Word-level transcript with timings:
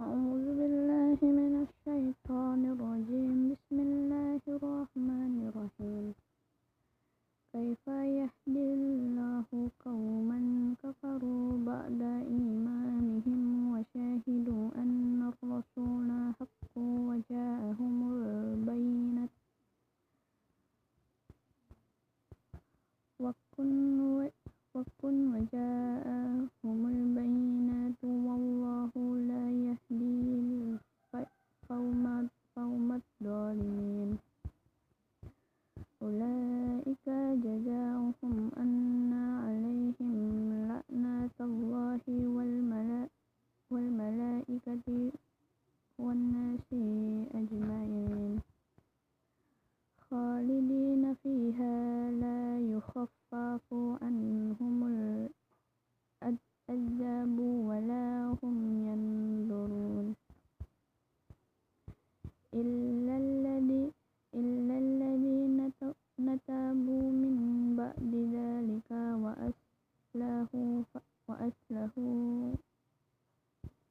أعوذ 0.00 0.46
بالله 0.58 1.18
من 1.20 1.54
الشيطان 1.66 2.60
الرجيم. 2.72 3.52
بسم 3.52 3.76
الله 3.88 4.40
الرحمن 4.56 5.34
الرحيم. 5.48 6.06
كيف 7.52 7.84
يهدي 8.18 8.66
الله 8.80 9.48
قوما 9.84 10.40
كفروا 10.82 11.48
بعد 11.70 12.00
إيمانهم 12.32 13.40
وشهدوا 13.72 14.64
أن 14.82 15.20
الرسول 15.32 16.08
حق 16.38 16.74
وجاءهم 17.08 17.96
البينات 18.12 19.32
وكن 23.20 24.00
وجاءهم 25.34 26.80
أولئك 36.02 37.06
جزاؤهم 37.44 37.79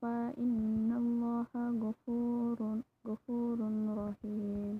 فإن 0.10 0.90
الله 1.04 1.52
غفور 1.86 2.60
رحيم. 4.02 4.76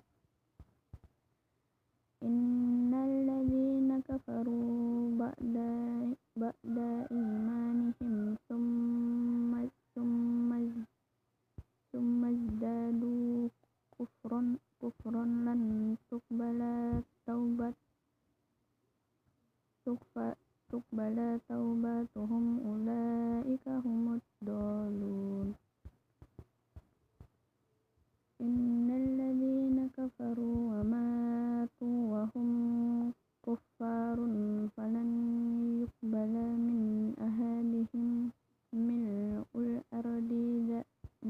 إن 2.30 2.92
الذين 3.10 3.90
كفروا 4.10 5.18
بعد 6.42 6.78
إيمانهم 7.14 8.14
ثم 11.94 12.22
ازدادوا 12.34 13.50
كفرا 14.82 15.26
لن 15.48 15.62
تقبل 16.10 16.60
توبتهم 21.50 22.46
أولئك 22.70 23.66
هم 23.86 24.04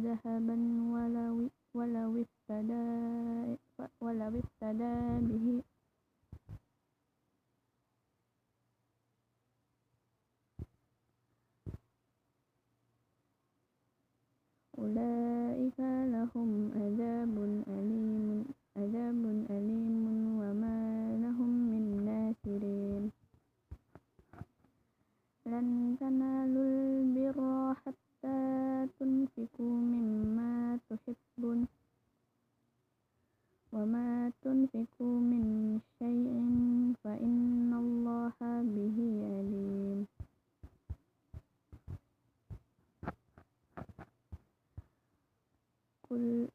ذهبا 0.09 0.57
ولو 4.01 4.31
افتدى 4.39 4.95
به. 5.27 5.63
أولئك 14.79 15.79
لهم 16.13 16.49
عذاب 16.75 17.08
kul 46.09 46.49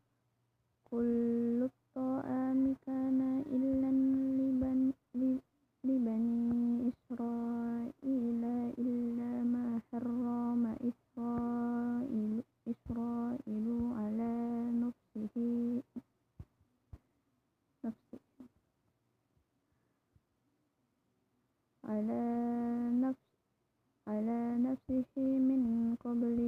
kullu 0.91 1.71
ta'ami 1.95 2.75
kana 2.83 3.39
illan 3.55 3.99
liban 4.35 4.81
libani 5.87 6.91
israila 6.91 8.57
illa 8.75 9.31
ma 9.53 9.79
harrama 9.95 10.73
israilu 10.91 12.43
israilu 12.67 13.79
ala 14.03 14.35
nafsihi 14.81 15.51
nafsihi 17.87 18.43
ala 21.95 22.25
nafs 23.03 23.23
ala 24.11 24.41
nafsihi 24.67 25.25
min 25.49 25.95
qabli 26.03 26.44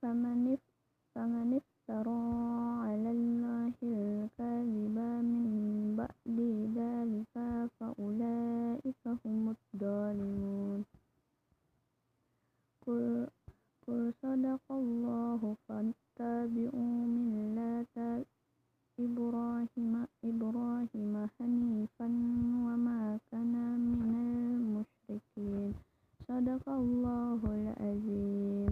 famanif 0.00 0.62
famanif 1.12 1.64
taro 1.86 2.18